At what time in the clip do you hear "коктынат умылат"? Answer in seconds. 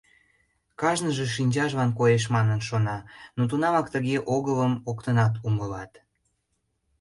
4.85-5.91